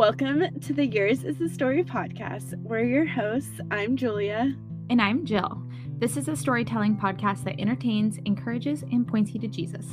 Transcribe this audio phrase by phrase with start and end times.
[0.00, 2.54] Welcome to the Yours is the Story podcast.
[2.62, 3.60] We're your hosts.
[3.70, 4.56] I'm Julia.
[4.88, 5.62] And I'm Jill.
[5.98, 9.84] This is a storytelling podcast that entertains, encourages, and points you to Jesus.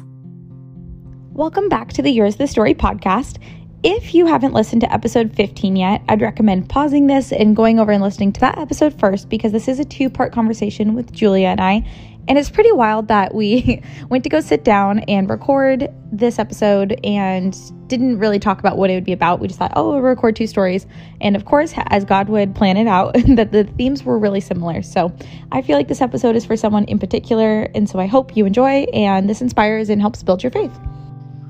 [1.33, 3.43] Welcome back to the Yours the Story podcast.
[3.89, 7.93] If you haven't listened to episode 15 yet, I'd recommend pausing this and going over
[7.93, 11.47] and listening to that episode first because this is a two part conversation with Julia
[11.47, 11.89] and I.
[12.27, 16.99] And it's pretty wild that we went to go sit down and record this episode
[17.05, 19.39] and didn't really talk about what it would be about.
[19.39, 20.85] We just thought, oh, we'll record two stories.
[21.21, 24.81] And of course, as God would plan it out, that the themes were really similar.
[24.81, 25.15] So
[25.53, 27.69] I feel like this episode is for someone in particular.
[27.73, 30.77] And so I hope you enjoy and this inspires and helps build your faith.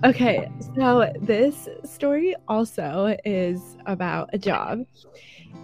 [0.04, 4.84] Okay, so this story also is about a job.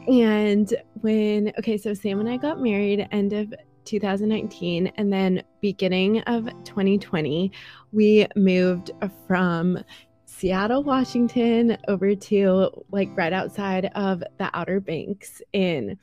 [0.08, 3.54] And when, okay, so Sam and I got married end of
[3.86, 7.52] 2019 and then beginning of 2020
[7.92, 8.92] we moved
[9.28, 9.78] from
[10.26, 15.98] Seattle, Washington over to like right outside of the Outer Banks in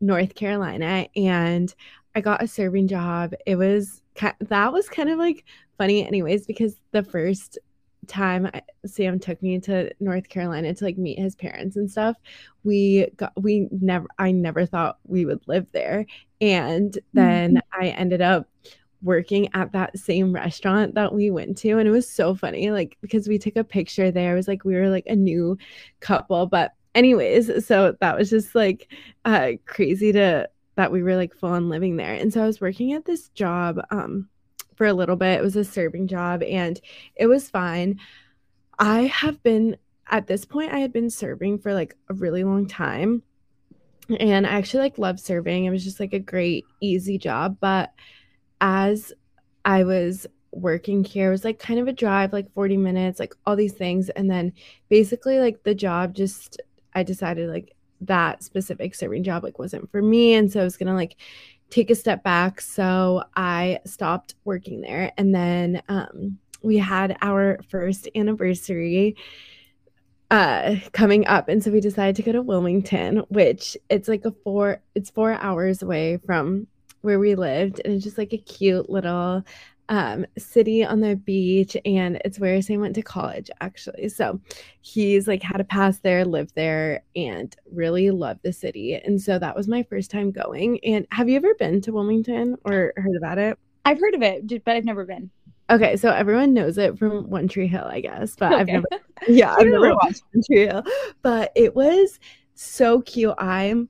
[0.00, 1.74] North Carolina and
[2.14, 3.34] I got a serving job.
[3.46, 4.02] It was
[4.40, 5.44] that was kind of like
[5.78, 7.58] funny anyways because the first
[8.06, 8.50] time
[8.86, 12.16] Sam took me to North Carolina to like meet his parents and stuff,
[12.62, 16.06] we got we never I never thought we would live there.
[16.40, 17.82] And then mm-hmm.
[17.82, 18.48] I ended up
[19.02, 22.96] working at that same restaurant that we went to and it was so funny like
[23.02, 25.58] because we took a picture there it was like we were like a new
[26.00, 28.92] couple but anyways so that was just like
[29.24, 32.60] uh crazy to that we were like full on living there and so I was
[32.60, 34.28] working at this job um
[34.76, 35.38] for a little bit.
[35.38, 36.80] It was a serving job and
[37.16, 38.00] it was fine.
[38.78, 39.76] I have been
[40.10, 43.22] at this point I had been serving for like a really long time.
[44.20, 45.64] And I actually like love serving.
[45.64, 47.92] It was just like a great easy job, but
[48.60, 49.12] as
[49.64, 53.34] I was working here, it was like kind of a drive, like 40 minutes, like
[53.46, 54.52] all these things and then
[54.90, 56.60] basically like the job just
[56.94, 60.76] I decided like that specific serving job like wasn't for me and so I was
[60.76, 61.16] going to like
[61.70, 62.60] take a step back.
[62.60, 65.12] So I stopped working there.
[65.16, 69.16] And then um, we had our first anniversary
[70.30, 74.32] uh coming up and so we decided to go to wilmington which it's like a
[74.42, 76.66] four it's four hours away from
[77.02, 79.44] where we lived and it's just like a cute little
[79.88, 84.08] um, city on the beach, and it's where Sam went to college, actually.
[84.08, 84.40] So
[84.80, 88.94] he's like had a pass there, lived there, and really loved the city.
[88.94, 90.82] And so that was my first time going.
[90.84, 93.58] And have you ever been to Wilmington or heard about it?
[93.84, 95.30] I've heard of it, but I've never been.
[95.70, 98.60] Okay, so everyone knows it from One Tree Hill, I guess, but okay.
[98.60, 98.86] I've never,
[99.28, 100.82] yeah, I've never watched One Tree Hill,
[101.22, 102.18] but it was
[102.54, 103.34] so cute.
[103.38, 103.88] I'm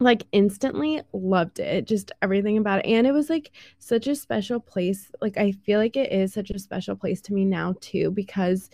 [0.00, 4.60] like instantly loved it just everything about it and it was like such a special
[4.60, 8.10] place like i feel like it is such a special place to me now too
[8.12, 8.70] because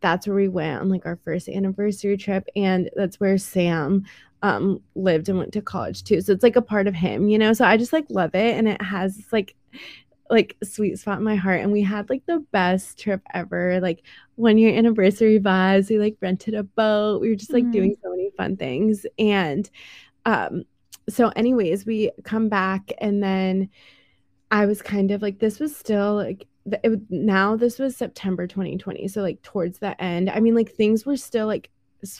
[0.00, 4.04] that's where we went on like our first anniversary trip and that's where sam
[4.42, 7.38] um lived and went to college too so it's like a part of him you
[7.38, 9.56] know so i just like love it and it has like
[10.30, 14.02] like sweet spot in my heart and we had like the best trip ever like
[14.34, 17.72] one year anniversary vibes we like rented a boat we were just like mm.
[17.72, 19.70] doing so many fun things and
[20.28, 20.62] um
[21.08, 23.68] so anyways we come back and then
[24.50, 26.46] i was kind of like this was still like
[26.84, 30.28] it, now this was september 2020 so like towards the end.
[30.28, 31.70] I mean like things were still like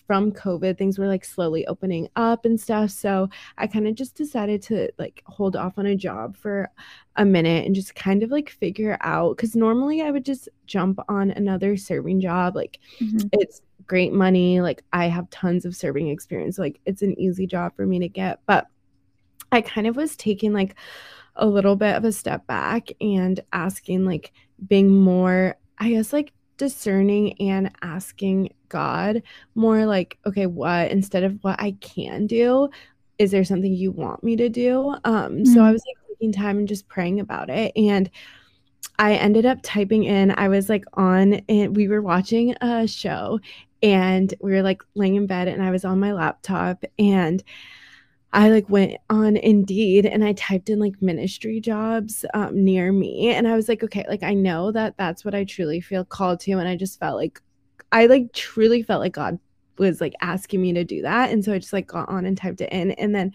[0.06, 2.90] from covid things were like slowly opening up and stuff.
[2.90, 6.70] So i kind of just decided to like hold off on a job for
[7.16, 10.98] a minute and just kind of like figure out because normally i would just jump
[11.10, 12.56] on another serving job.
[12.56, 13.28] Like mm-hmm.
[13.32, 14.60] it's great money.
[14.60, 16.58] Like I have tons of serving experience.
[16.58, 18.40] Like it's an easy job for me to get.
[18.46, 18.68] But
[19.50, 20.76] I kind of was taking like
[21.36, 24.32] a little bit of a step back and asking, like,
[24.66, 29.22] being more, I guess, like discerning and asking God
[29.54, 32.68] more like, okay, what instead of what I can do,
[33.18, 34.94] is there something you want me to do?
[35.04, 35.44] Um, mm-hmm.
[35.44, 35.72] so I mm-hmm.
[35.72, 37.72] was like taking time and just praying about it.
[37.76, 38.10] And
[38.98, 43.38] I ended up typing in, I was like on and we were watching a show
[43.82, 47.42] and we were like laying in bed and I was on my laptop and
[48.32, 53.34] I like went on Indeed and I typed in like ministry jobs um, near me
[53.34, 56.40] and I was like okay like I know that that's what I truly feel called
[56.40, 57.40] to and I just felt like
[57.92, 59.38] I like truly felt like God
[59.78, 62.36] was like asking me to do that and so I just like got on and
[62.36, 63.32] typed it in and then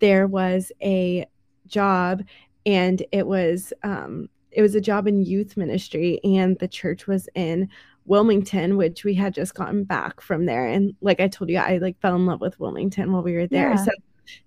[0.00, 1.26] there was a
[1.66, 2.22] job
[2.66, 7.28] and it was um it was a job in youth ministry and the church was
[7.34, 7.68] in
[8.06, 10.66] Wilmington, which we had just gotten back from there.
[10.66, 13.46] And like I told you, I like fell in love with Wilmington while we were
[13.46, 13.70] there.
[13.70, 13.84] Yeah.
[13.84, 13.90] So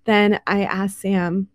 [0.04, 1.48] then I asked Sam,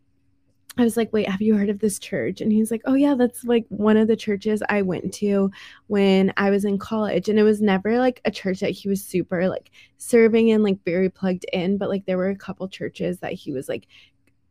[0.78, 2.40] I was like, wait, have you heard of this church?
[2.40, 5.52] And he's like, oh, yeah, that's like one of the churches I went to
[5.88, 7.28] when I was in college.
[7.28, 10.78] And it was never like a church that he was super like serving in, like
[10.86, 13.88] very plugged in, but like there were a couple churches that he was like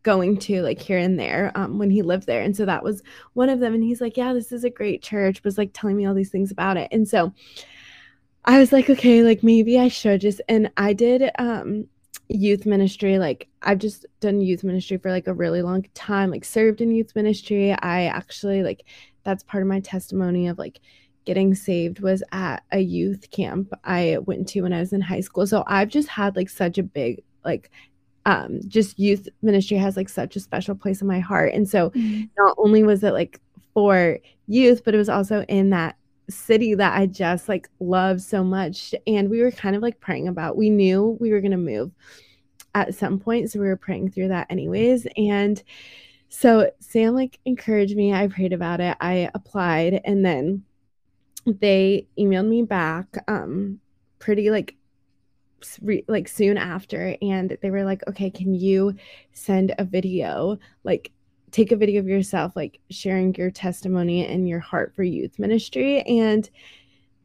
[0.03, 2.43] going to like here and there um, when he lived there.
[2.43, 3.03] And so that was
[3.35, 3.75] one of them.
[3.75, 6.31] And he's like, yeah, this is a great church, was like telling me all these
[6.31, 6.89] things about it.
[6.93, 7.33] And so
[8.45, 11.89] I was like, okay, like maybe I should just, and I did, um,
[12.31, 16.45] youth ministry like i've just done youth ministry for like a really long time like
[16.45, 18.85] served in youth ministry i actually like
[19.25, 20.81] that's part of my testimony of like
[21.25, 25.21] getting saved was at a youth camp i went to when i was in high
[25.21, 27.71] school so i've just had like such a big like
[28.29, 31.91] um just youth ministry has like such a special place in my heart and so
[31.91, 32.25] mm-hmm.
[32.37, 33.41] not only was it like
[33.75, 35.97] for youth but it was also in that
[36.31, 38.95] city that I just like love so much.
[39.07, 41.91] And we were kind of like praying about, we knew we were going to move
[42.75, 43.51] at some point.
[43.51, 45.07] So we were praying through that anyways.
[45.17, 45.63] And
[46.29, 48.13] so Sam like encouraged me.
[48.13, 48.97] I prayed about it.
[49.01, 50.65] I applied and then
[51.47, 53.81] they emailed me back um
[54.19, 54.77] pretty like
[55.83, 58.95] re- like soon after and they were like okay can you
[59.33, 61.11] send a video like
[61.51, 66.03] take a video of yourself like sharing your testimony and your heart for youth ministry
[66.03, 66.51] and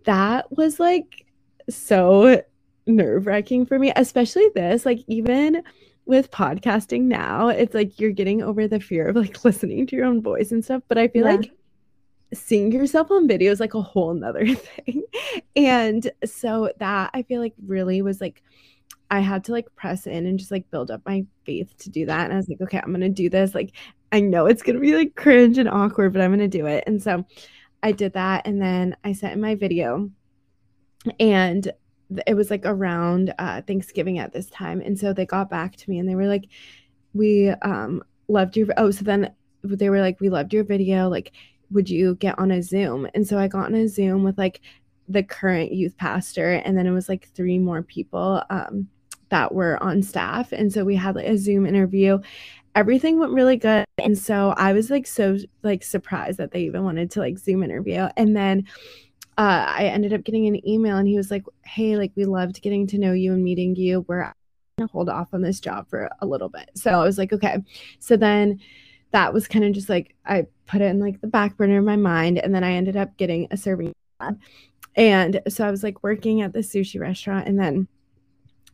[0.06, 1.26] that was like
[1.70, 2.42] so
[2.86, 5.64] nerve-wracking for me especially this like even
[6.06, 10.06] with podcasting now it's like you're getting over the fear of like listening to your
[10.06, 11.36] own voice and stuff but i feel yeah.
[11.36, 11.52] like
[12.34, 15.04] seeing yourself on video is like a whole nother thing
[15.56, 18.44] and so that i feel like really was like
[19.14, 22.08] I had to like press in and just like build up my faith to do
[22.08, 22.24] that.
[22.24, 23.54] And I was like, okay, I'm gonna do this.
[23.54, 23.74] Like,
[24.12, 26.84] I know it's gonna be like cringe and awkward, but I'm gonna do it.
[26.88, 27.24] And so
[27.84, 30.10] I did that, and then I sent in my video,
[31.20, 31.72] and
[32.26, 34.82] it was like around uh, Thanksgiving at this time.
[34.82, 36.46] And so they got back to me and they were like,
[37.14, 39.32] we um loved your oh, so then
[39.64, 41.08] they were like, we loved your video.
[41.08, 41.34] Like,
[41.74, 43.08] would you get on a Zoom?
[43.14, 44.62] And so I got on a Zoom with like
[45.10, 48.44] the current youth pastor, and then it was like three more people.
[48.50, 48.88] Um,
[49.34, 50.52] that were on staff.
[50.52, 52.20] And so we had like a Zoom interview.
[52.76, 53.84] Everything went really good.
[53.98, 57.64] And so I was like so like surprised that they even wanted to like Zoom
[57.64, 58.10] interview.
[58.16, 58.68] And then
[59.40, 62.62] uh, I ended up getting an email and he was like, Hey, like we loved
[62.62, 64.06] getting to know you and meeting you.
[64.08, 64.32] We're
[64.78, 66.70] gonna hold off on this job for a little bit.
[66.76, 67.58] So I was like, okay.
[67.98, 68.60] So then
[69.14, 71.86] that was kind of just like I put it in like the back burner of
[71.86, 72.40] my mind.
[72.40, 74.38] And then I ended up getting a serving job.
[74.96, 77.88] And so I was like working at the sushi restaurant and then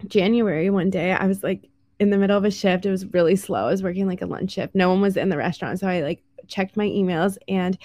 [0.07, 1.69] January one day, I was like
[1.99, 2.85] in the middle of a shift.
[2.85, 3.67] It was really slow.
[3.67, 4.73] I was working like a lunch shift.
[4.73, 5.79] No one was in the restaurant.
[5.79, 7.77] So I like checked my emails and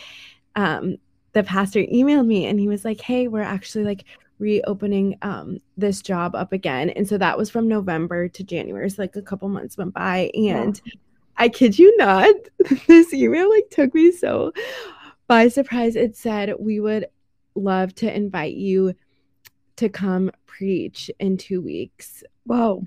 [0.57, 0.97] um
[1.33, 4.05] the pastor emailed me and he was like, Hey, we're actually like
[4.39, 6.91] reopening um this job up again.
[6.91, 8.89] And so that was from November to January.
[8.91, 10.93] So like a couple months went by and yeah.
[11.37, 12.35] I kid you not,
[12.87, 14.53] this email like took me so
[15.27, 15.97] by surprise.
[15.97, 17.07] It said we would
[17.55, 18.95] love to invite you
[19.77, 22.23] to come preach in two weeks.
[22.45, 22.85] Whoa.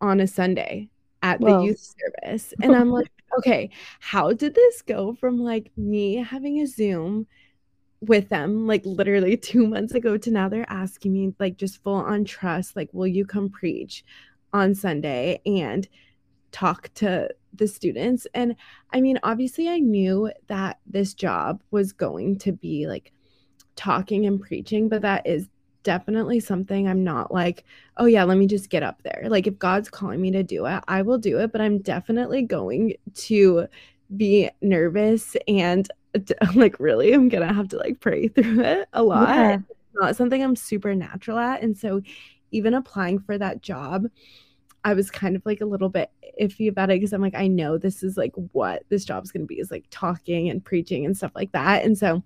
[0.00, 0.88] On a Sunday
[1.22, 1.60] at Whoa.
[1.60, 2.52] the youth service.
[2.62, 3.70] And I'm like, okay,
[4.00, 7.26] how did this go from like me having a Zoom
[8.00, 11.94] with them like literally two months ago to now they're asking me like just full
[11.94, 14.04] on trust, like, will you come preach
[14.52, 15.88] on Sunday and
[16.50, 18.26] talk to the students?
[18.34, 18.56] And
[18.92, 23.12] I mean, obviously, I knew that this job was going to be like
[23.76, 25.48] talking and preaching, but that is
[25.82, 27.64] definitely something I'm not like,
[27.96, 29.24] oh yeah, let me just get up there.
[29.28, 32.42] Like if God's calling me to do it, I will do it, but I'm definitely
[32.42, 33.66] going to
[34.16, 35.88] be nervous and
[36.54, 39.28] like really I'm going to have to like pray through it a lot.
[39.28, 39.54] Yeah.
[39.54, 42.02] It's not something I'm super natural at and so
[42.50, 44.06] even applying for that job,
[44.84, 46.10] I was kind of like a little bit
[46.40, 49.42] iffy about it because I'm like I know this is like what this job's going
[49.42, 51.84] to be is like talking and preaching and stuff like that.
[51.84, 52.22] And so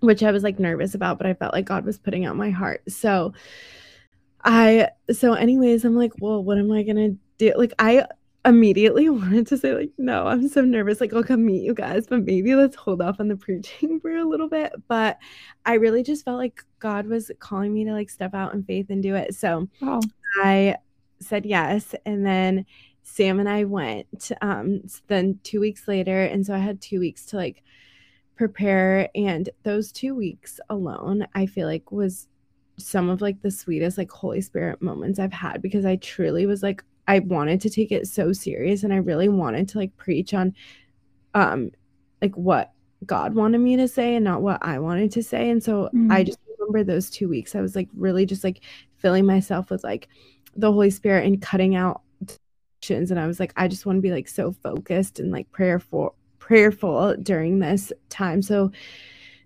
[0.00, 2.50] which I was like nervous about, but I felt like God was putting out my
[2.50, 2.82] heart.
[2.88, 3.34] So
[4.44, 7.52] I, so, anyways, I'm like, well, what am I going to do?
[7.56, 8.06] Like, I
[8.44, 11.00] immediately wanted to say, like, no, I'm so nervous.
[11.00, 14.16] Like, I'll come meet you guys, but maybe let's hold off on the preaching for
[14.16, 14.72] a little bit.
[14.88, 15.18] But
[15.66, 18.86] I really just felt like God was calling me to like step out in faith
[18.90, 19.34] and do it.
[19.34, 20.00] So oh.
[20.42, 20.76] I
[21.20, 21.94] said yes.
[22.06, 22.66] And then
[23.02, 26.24] Sam and I went, um, then two weeks later.
[26.24, 27.62] And so I had two weeks to like,
[28.40, 32.26] prepare and those 2 weeks alone I feel like was
[32.78, 36.62] some of like the sweetest like holy spirit moments I've had because I truly was
[36.62, 40.32] like I wanted to take it so serious and I really wanted to like preach
[40.32, 40.54] on
[41.34, 41.72] um
[42.22, 42.72] like what
[43.04, 46.10] God wanted me to say and not what I wanted to say and so mm-hmm.
[46.10, 48.62] I just remember those 2 weeks I was like really just like
[48.96, 50.08] filling myself with like
[50.60, 54.02] the holy spirit and cutting out distractions and I was like I just want to
[54.02, 56.14] be like so focused and like prayerful
[56.50, 58.42] prayerful during this time.
[58.42, 58.72] So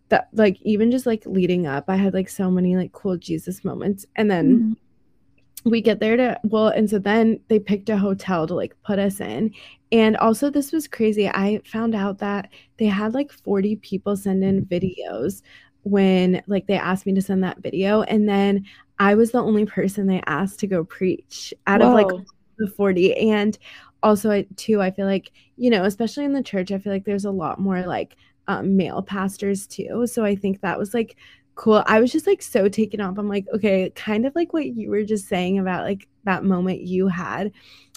[0.09, 3.63] that like even just like leading up, I had like so many like cool Jesus
[3.63, 4.07] moments.
[4.17, 5.71] And then mm-hmm.
[5.71, 8.99] we get there to well and so then they picked a hotel to like put
[8.99, 9.53] us in.
[9.93, 11.29] And also this was crazy.
[11.29, 15.43] I found out that they had like 40 people send in videos
[15.85, 18.65] when like they asked me to send that video and then
[18.99, 21.89] i was the only person they asked to go preach out Whoa.
[21.89, 22.27] of like
[22.59, 23.59] the 40 and
[24.03, 27.05] also I, too i feel like you know especially in the church i feel like
[27.05, 30.07] there's a lot more like um, male pastors too.
[30.07, 31.17] So i think that was like
[31.57, 31.85] cool.
[31.87, 33.17] I was just like so taken off.
[33.17, 36.81] I'm like okay kind of like what you were just saying about like that moment
[36.81, 37.53] you had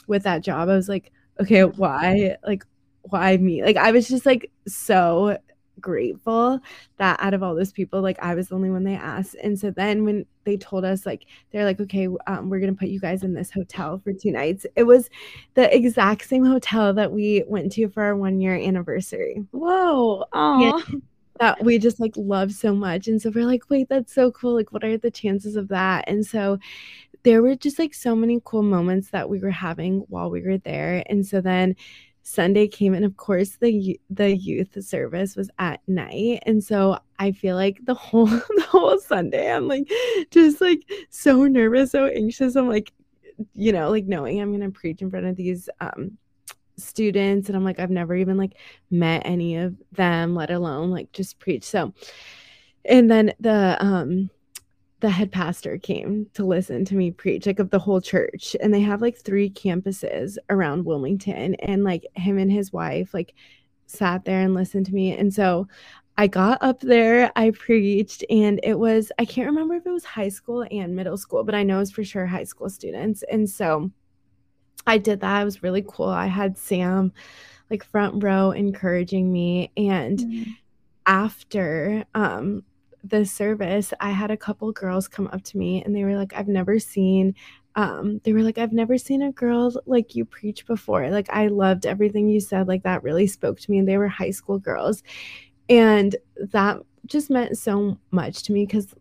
[0.08, 0.70] with that job.
[0.70, 2.64] I was like okay why like
[3.02, 3.64] why me?
[3.64, 5.38] Like i was just like so
[5.80, 6.60] grateful
[6.98, 9.36] that out of all those people like i was the only one they asked.
[9.44, 12.88] And so then when they told us like they're like okay um, we're gonna put
[12.88, 14.66] you guys in this hotel for two nights.
[14.76, 15.10] It was
[15.56, 19.44] the exact same hotel that we went to for our one year anniversary.
[19.52, 20.26] Whoa.
[20.34, 20.84] Oh
[21.40, 23.08] that we just like love so much.
[23.08, 24.56] And so we're like wait that's so cool.
[24.56, 26.06] Like what are the chances of that?
[26.08, 26.58] And so
[27.24, 30.58] there were just like so many cool moments that we were having while we were
[30.60, 31.04] there.
[31.08, 31.76] And so then
[32.28, 36.44] Sunday came and of course the the youth service was at night.
[36.46, 39.90] And so I feel like the whole the whole Sunday I'm like
[40.30, 42.58] just like so nervous so anxious.
[42.58, 42.92] I'm like
[43.54, 46.18] you know like knowing I'm going to preach in front of these um
[46.76, 47.48] students.
[47.48, 48.58] And I'm like I've never even like
[48.92, 51.64] met any of them let alone like just preach.
[51.64, 51.94] So
[52.84, 54.30] and then the um
[55.00, 58.74] the head pastor came to listen to me preach like of the whole church and
[58.74, 63.34] they have like three campuses around wilmington and like him and his wife like
[63.86, 65.68] sat there and listened to me and so
[66.18, 70.04] i got up there i preached and it was i can't remember if it was
[70.04, 73.48] high school and middle school but i know it's for sure high school students and
[73.48, 73.90] so
[74.88, 77.12] i did that it was really cool i had sam
[77.70, 80.52] like front row encouraging me and mm-hmm.
[81.06, 82.64] after um
[83.04, 86.34] the service, I had a couple girls come up to me and they were like,
[86.34, 87.36] I've never seen
[87.78, 91.08] um, they were like, I've never seen a girl like you preach before.
[91.12, 92.68] Like, I loved everything you said.
[92.68, 93.78] Like, that really spoke to me.
[93.78, 95.04] And they were high school girls.
[95.70, 98.96] And that just meant so much to me because,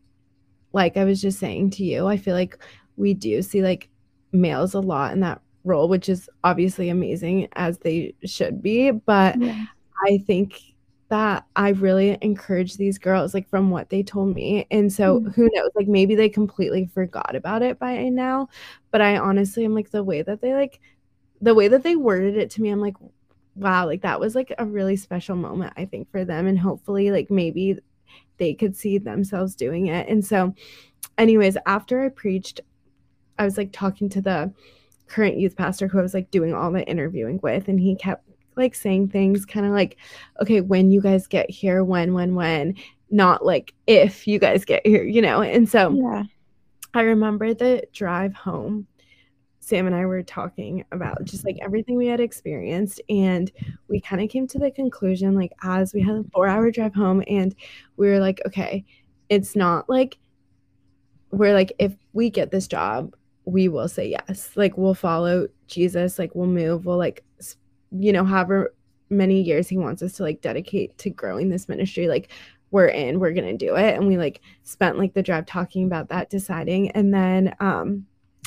[0.74, 2.58] like I was just saying to you, I feel like
[2.98, 3.88] we do see like
[4.32, 8.90] males a lot in that role, which is obviously amazing as they should be.
[8.90, 9.64] But yeah.
[10.06, 10.60] I think
[11.08, 14.66] that I really encourage these girls, like from what they told me.
[14.70, 15.30] And so mm-hmm.
[15.30, 18.48] who knows, like maybe they completely forgot about it by now.
[18.90, 20.80] But I honestly am like the way that they like
[21.40, 22.96] the way that they worded it to me, I'm like,
[23.54, 26.46] wow, like that was like a really special moment, I think, for them.
[26.46, 27.78] And hopefully, like maybe
[28.38, 30.08] they could see themselves doing it.
[30.08, 30.54] And so,
[31.18, 32.60] anyways, after I preached,
[33.38, 34.52] I was like talking to the
[35.06, 38.28] current youth pastor who I was like doing all the interviewing with, and he kept
[38.56, 39.96] like saying things kind of like,
[40.40, 42.75] okay, when you guys get here, when, when, when,
[43.10, 45.42] not like if you guys get here, you know?
[45.42, 46.25] And so yeah.
[46.94, 48.86] I remember the drive home.
[49.60, 53.00] Sam and I were talking about just like everything we had experienced.
[53.08, 53.50] And
[53.88, 56.94] we kind of came to the conclusion, like, as we had a four hour drive
[56.94, 57.52] home, and
[57.96, 58.84] we were like, okay,
[59.28, 60.18] it's not like
[61.32, 64.50] we're like, if we get this job, we will say yes.
[64.54, 67.25] Like, we'll follow Jesus, like, we'll move, we'll like
[67.90, 68.74] you know, however
[69.10, 72.30] many years he wants us to like dedicate to growing this ministry, like
[72.70, 73.94] we're in, we're gonna do it.
[73.94, 76.90] And we like spent like the drive talking about that, deciding.
[76.92, 78.06] And then um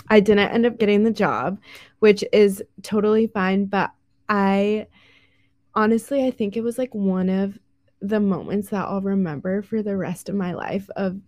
[0.10, 1.60] I didn't end up getting the job,
[2.00, 3.66] which is totally fine.
[3.66, 3.92] But
[4.28, 4.88] I
[5.76, 7.58] honestly I think it was like one of
[8.02, 11.20] the moments that I'll remember for the rest of my life of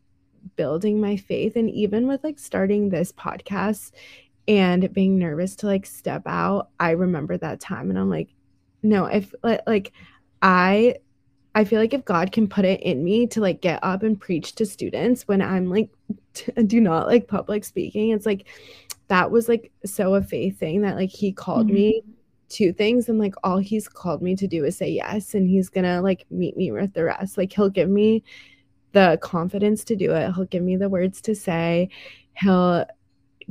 [0.55, 3.91] building my faith and even with like starting this podcast
[4.47, 8.29] and being nervous to like step out i remember that time and i'm like
[8.83, 9.91] no if like
[10.41, 10.95] i
[11.53, 14.19] i feel like if god can put it in me to like get up and
[14.19, 15.89] preach to students when i'm like
[16.33, 18.47] t- do not like public speaking it's like
[19.07, 21.75] that was like so a faith thing that like he called mm-hmm.
[21.75, 22.03] me
[22.51, 25.69] to things and like all he's called me to do is say yes and he's
[25.69, 27.37] gonna like meet me with the rest.
[27.37, 28.23] Like he'll give me
[28.91, 30.33] the confidence to do it.
[30.35, 31.89] He'll give me the words to say.
[32.33, 32.85] He'll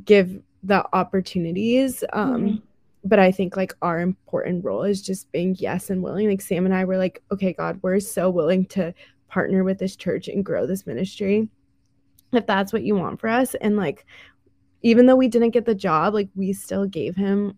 [0.04, 2.56] give the opportunities um mm-hmm.
[3.04, 6.28] but i think like our important role is just being yes and willing.
[6.28, 8.92] Like sam and i were like okay god we're so willing to
[9.30, 11.48] partner with this church and grow this ministry.
[12.32, 13.54] If that's what you want for us.
[13.54, 14.04] And like
[14.82, 17.56] even though we didn't get the job like we still gave him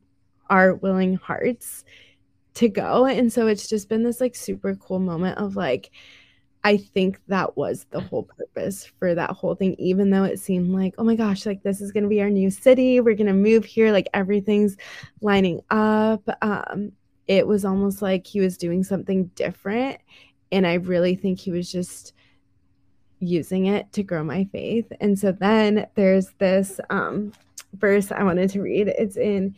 [0.50, 1.85] our willing hearts
[2.54, 3.06] to go.
[3.06, 5.90] And so it's just been this like super cool moment of like
[6.64, 10.71] I think that was the whole purpose for that whole thing, even though it seemed
[10.71, 13.00] like, oh my gosh, like this is going to be our new city.
[13.00, 13.90] We're going to move here.
[13.90, 14.76] Like everything's
[15.21, 16.23] lining up.
[16.40, 16.92] Um,
[17.26, 19.99] it was almost like he was doing something different.
[20.52, 22.12] And I really think he was just
[23.19, 24.92] using it to grow my faith.
[25.00, 27.33] And so then there's this um,
[27.75, 28.88] verse I wanted to read.
[28.88, 29.57] It's in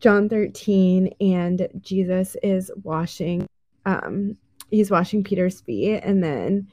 [0.00, 3.46] John 13, and Jesus is washing
[3.86, 4.36] um,
[4.72, 6.66] he's washing Peter's feet and then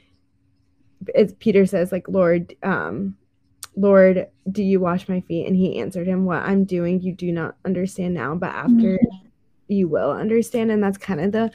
[1.09, 3.15] it's Peter says like Lord um
[3.75, 7.31] Lord do you wash my feet and he answered him what I'm doing you do
[7.31, 9.27] not understand now but after mm-hmm.
[9.67, 11.51] you will understand and that's kind of the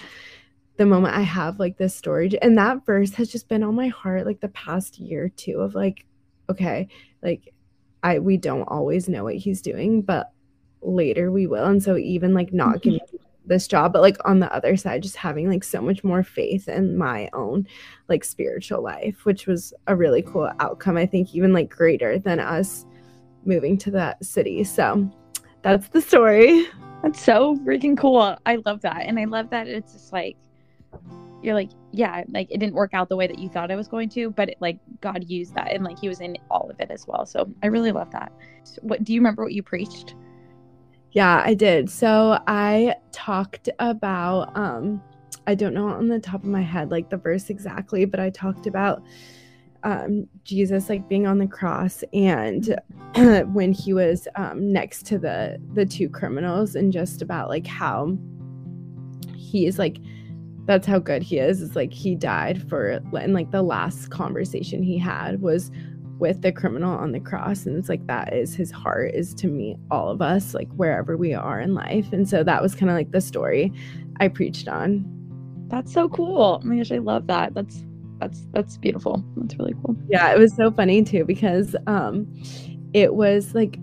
[0.77, 3.89] the moment I have like this storage and that verse has just been on my
[3.89, 6.05] heart like the past year too of like
[6.51, 6.89] okay
[7.23, 7.55] like
[8.03, 10.31] I we don't always know what he's doing but
[10.83, 12.91] later we will and so even like not mm-hmm.
[12.91, 16.23] getting this job but like on the other side just having like so much more
[16.23, 17.67] faith in my own
[18.09, 22.41] like spiritual life which was a really cool outcome i think even like greater than
[22.41, 22.87] us
[23.47, 24.65] moving to that city.
[24.65, 25.11] So
[25.63, 26.67] that's the story.
[27.03, 28.37] That's so freaking cool.
[28.47, 30.37] I love that and i love that it's just like
[31.43, 33.89] you're like yeah like it didn't work out the way that you thought it was
[33.89, 36.81] going to but it, like god used that and like he was in all of
[36.81, 37.27] it as well.
[37.27, 38.33] So i really love that.
[38.65, 40.15] So what do you remember what you preached
[41.15, 41.89] yeah, I did.
[41.89, 45.01] So I talked about um
[45.47, 48.31] I don't know on the top of my head like the verse exactly, but I
[48.31, 49.03] talked about
[49.85, 52.77] um Jesus like being on the cross and
[53.55, 58.19] when he was um next to the the two criminals and just about like how
[59.37, 59.99] he's like
[60.67, 61.63] that's how good he is.
[61.63, 65.71] It's like he died for and like the last conversation he had was
[66.19, 69.49] with the criminal on the cross and it's like that is his heart is to
[69.49, 72.13] meet all of us like wherever we are in life.
[72.13, 73.73] And so that was kind of like the story
[74.21, 75.05] i preached on.
[75.69, 76.61] That's so cool.
[76.63, 77.55] Oh my gosh i love that.
[77.55, 77.85] That's
[78.21, 79.25] that's that's beautiful.
[79.37, 79.97] That's really cool.
[80.09, 82.33] Yeah it was so funny too because um
[82.93, 83.79] it was like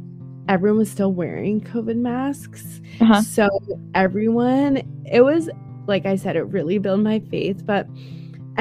[0.48, 2.82] everyone was still wearing covid masks.
[3.00, 3.22] Uh-huh.
[3.22, 3.50] so
[3.94, 5.50] everyone it was
[5.88, 7.88] like i said it really built my faith but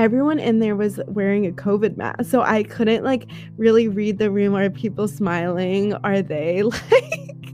[0.01, 2.25] everyone in there was wearing a COVID mask.
[2.25, 4.57] So I couldn't like really read the room.
[4.57, 5.93] Are people smiling?
[5.93, 7.53] Are they like,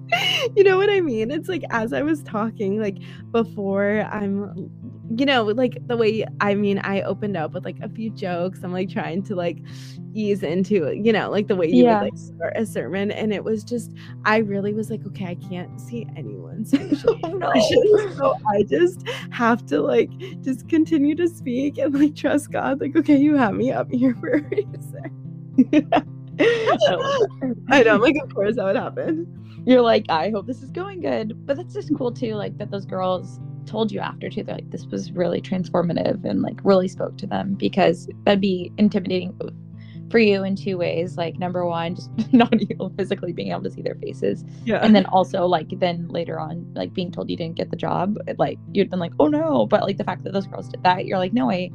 [0.55, 1.33] you know what I mean?
[1.33, 2.99] It's like as I was talking, like
[3.33, 4.70] before I'm,
[5.14, 8.62] you know, like the way I mean, I opened up with like a few jokes.
[8.62, 9.59] I'm like trying to like
[10.14, 12.03] ease into, you know, like the way you yeah.
[12.03, 13.11] would like start a sermon.
[13.12, 13.92] And it was just,
[14.25, 16.64] I really was like, okay, I can't see anyone.
[16.64, 16.79] So,
[17.23, 17.53] oh, no.
[18.16, 20.11] so I just have to like
[20.42, 22.81] just continue to speak and like trust God.
[22.81, 25.23] Like, okay, you have me up here for a reason.
[27.71, 29.33] I know, like, of course that would happen.
[29.66, 31.47] You're like, I hope this is going good.
[31.47, 34.42] But that's just cool too, like that those girls told you after too.
[34.42, 38.72] They're like, this was really transformative and like really spoke to them because that'd be
[38.79, 39.38] intimidating
[40.11, 41.16] for you in two ways.
[41.16, 44.44] Like number one, just not even physically being able to see their faces.
[44.64, 44.76] Yeah.
[44.76, 48.16] And then also like then later on, like being told you didn't get the job,
[48.38, 49.66] like you'd been like, oh no.
[49.66, 51.70] But like the fact that those girls did that, you're like, no, I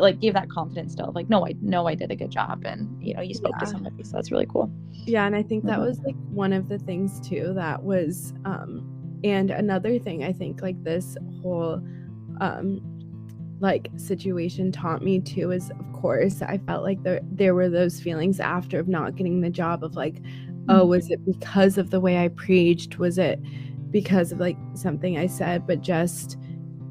[0.00, 3.02] like gave that confidence still like no i know i did a good job and
[3.02, 3.64] you know you spoke yeah.
[3.64, 5.86] to somebody so that's really cool yeah and i think that mm-hmm.
[5.86, 10.62] was like one of the things too that was um and another thing i think
[10.62, 11.82] like this whole
[12.40, 12.80] um
[13.60, 18.00] like situation taught me too is of course I felt like there there were those
[18.00, 20.16] feelings after of not getting the job of like
[20.68, 20.88] oh mm-hmm.
[20.88, 23.40] was it because of the way I preached was it
[23.90, 26.36] because of like something I said but just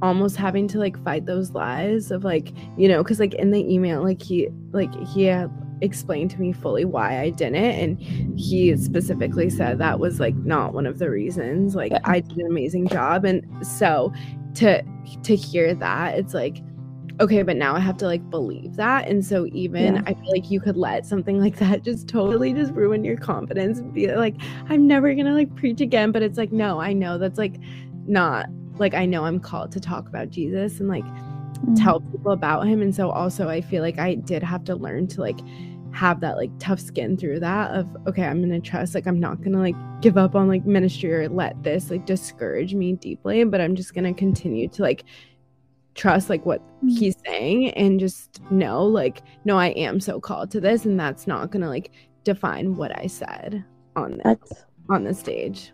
[0.02, 3.72] almost having to like fight those lies of like you know because like in the
[3.72, 8.02] email like he like he had explained to me fully why I didn't and
[8.40, 12.48] he specifically said that was like not one of the reasons like I did an
[12.48, 14.14] amazing job and so
[14.56, 14.84] to
[15.24, 16.62] to hear that it's like
[17.22, 20.02] okay but now i have to like believe that and so even yeah.
[20.06, 23.80] i feel like you could let something like that just totally just ruin your confidence
[23.80, 24.36] and be like
[24.70, 27.56] i'm never gonna like preach again but it's like no i know that's like
[28.06, 31.06] not like i know i'm called to talk about jesus and like
[31.66, 31.76] mm-hmm.
[31.76, 35.08] tell people about him and so also i feel like i did have to learn
[35.08, 35.40] to like
[35.96, 39.42] have that like tough skin through that of okay i'm gonna trust like i'm not
[39.42, 43.62] gonna like give up on like ministry or let this like discourage me deeply but
[43.62, 45.06] i'm just gonna continue to like
[45.96, 46.90] trust like what mm-hmm.
[46.90, 51.28] he's saying and just know like no i am so called to this and that's
[51.28, 51.92] not gonna like
[52.26, 53.64] define what i said
[53.96, 55.72] on this on the stage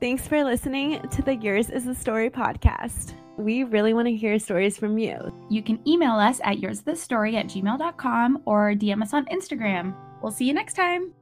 [0.00, 4.38] thanks for listening to the yours is the story podcast we really want to hear
[4.38, 5.32] stories from you.
[5.48, 9.94] You can email us at yoursthestory at gmail.com or DM us on Instagram.
[10.22, 11.17] We'll see you next time.